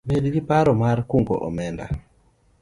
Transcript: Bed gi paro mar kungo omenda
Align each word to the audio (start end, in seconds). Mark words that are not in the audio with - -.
Bed 0.09 0.23
gi 0.33 0.41
paro 0.49 0.71
mar 0.81 0.97
kungo 1.09 1.35
omenda 1.47 1.85